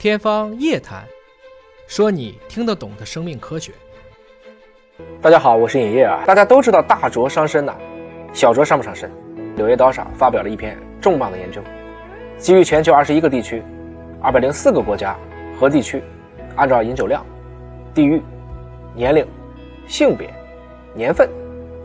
[0.00, 1.04] 天方夜谭，
[1.86, 3.70] 说你听得懂的生命科学。
[5.20, 6.24] 大家好，我是尹烨啊。
[6.26, 7.76] 大家都知道大酌伤身呐，
[8.32, 9.12] 小酌伤不伤身？
[9.56, 11.60] 柳叶刀上发表了一篇重磅的研究，
[12.38, 13.62] 基于全球二十一个地区、
[14.22, 15.14] 二百零四个国家
[15.58, 16.02] 和地区，
[16.56, 17.22] 按照饮酒量、
[17.92, 18.22] 地域、
[18.94, 19.22] 年龄、
[19.86, 20.32] 性别、
[20.94, 21.28] 年份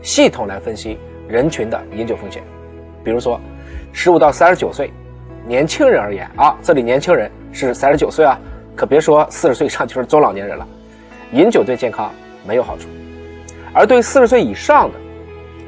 [0.00, 0.98] 系统来分析
[1.28, 2.42] 人群的饮酒风险。
[3.04, 3.38] 比如说，
[3.92, 4.90] 十五到三十九岁
[5.46, 7.30] 年轻人而言啊，这里年轻人。
[7.56, 8.38] 是三十九岁啊，
[8.74, 10.66] 可别说四十岁以上就是中老年人了。
[11.32, 12.12] 饮酒对健康
[12.46, 12.86] 没有好处，
[13.72, 14.98] 而对四十岁以上的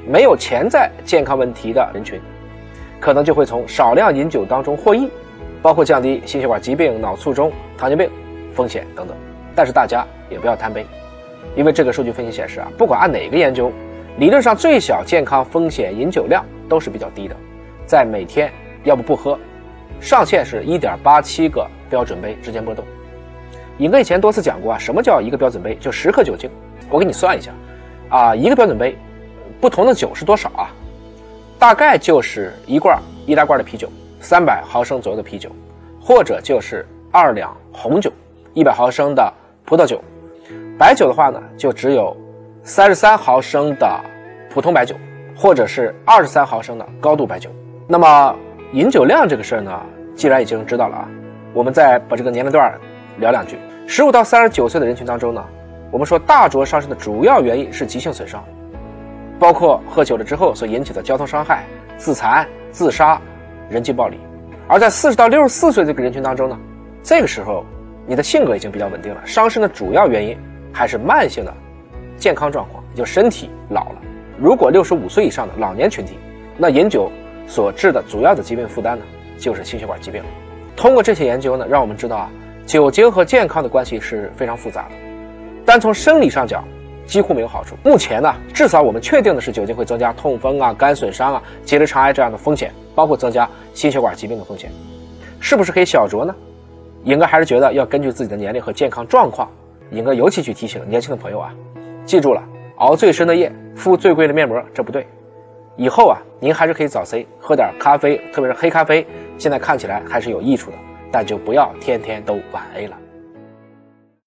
[0.07, 2.21] 没有潜在健康问题的人群，
[3.01, 5.09] 可能就会从少量饮酒当中获益，
[5.63, 8.11] 包括降低心血管疾病、脑卒中、糖尿病
[8.55, 9.17] 风险等等。
[9.55, 10.87] 但是大家也不要贪杯，
[11.57, 13.73] 因为这个数据分析显示啊，不管按哪个研究，
[14.19, 17.35] 理论上最小健康风险饮酒量都是比较低的，
[17.87, 18.53] 在每天
[18.85, 19.39] 要不不喝，
[20.01, 21.67] 上限是一点八七个。
[21.91, 22.85] 标准杯之间波动，
[23.79, 25.75] 尹哥以前多次讲过啊，什么叫一个标准杯？
[25.77, 26.51] 就十克酒精。
[26.91, 27.51] 我给你算一下，
[28.11, 28.95] 啊，一个标准杯，
[29.59, 30.69] 不同的酒是多少啊？
[31.59, 35.51] 大概就是一罐一大罐的啤酒，三百毫升左右的啤酒，
[35.99, 38.13] 或者就是二两红酒，
[38.53, 39.33] 一百毫升的
[39.65, 40.05] 葡萄酒。
[40.79, 42.15] 白酒的话呢，就只有
[42.63, 44.01] 三十三毫升的
[44.51, 44.95] 普通白酒，
[45.35, 47.49] 或者是二十三毫升的高度白酒。
[47.87, 48.37] 那么
[48.73, 49.81] 饮酒量这个事儿呢，
[50.15, 51.09] 既然已经知道了啊。
[51.55, 52.79] 我们再把这个年龄段
[53.19, 53.57] 聊两句。
[53.87, 55.43] 十五到三十九岁的人群当中呢，
[55.91, 58.45] 我们说大酌伤身的主要原因是急性损伤，
[59.39, 61.65] 包括喝酒了之后所引起的交通伤害、
[61.97, 63.19] 自残、自杀、
[63.71, 64.19] 人际暴力。
[64.69, 66.59] 而在四十到六十四岁这个人群当中呢，
[67.03, 67.65] 这个时候
[68.07, 70.37] 你的性格已经比较稳定了，伤身的主要原因
[70.71, 71.55] 还是慢性的
[72.19, 73.97] 健康状况，就身体老了。
[74.39, 76.19] 如果六十五岁以上的老年群体，
[76.59, 77.11] 那饮酒
[77.49, 79.05] 所致的主要的疾病负担呢，
[79.39, 80.23] 就是心血管疾病。
[80.77, 82.31] 通过这些研究呢，让我们知道啊，
[82.67, 84.91] 酒精和健康的关系是非常复杂的。
[85.65, 86.63] 单从生理上讲，
[87.07, 87.75] 几乎没有好处。
[87.83, 94.71] 目前呢，至少我们确定的是，酒精会增加痛风啊、肝损伤啊、结直肠癌这样的风险，包括增加心血管疾病的风险。
[95.41, 96.35] 是不是可以小酌呢？
[97.05, 99.49] 尹哥还是觉得要根据自己的年龄和健康状况。
[99.91, 101.55] 尹哥尤其去提醒年轻的朋友啊，
[102.05, 102.43] 记住了，
[102.77, 105.07] 熬最深的夜，敷最贵的面膜，这不对。
[105.79, 109.07] 以后啊，您还是可以早 C 喝点咖啡，特别是黑咖啡，
[109.39, 110.77] 现在看起来还是有益处的，
[111.13, 112.97] 但就不要天天都晚 A 了。